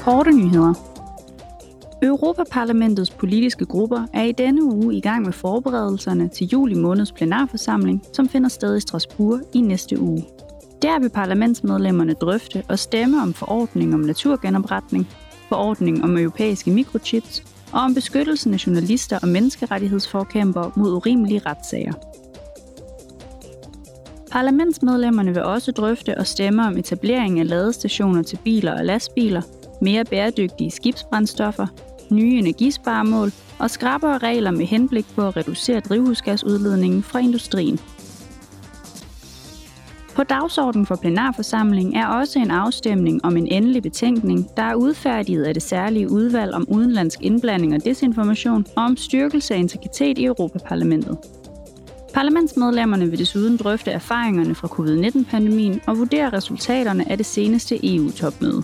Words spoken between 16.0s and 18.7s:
om europæiske mikrochips og om beskyttelsen af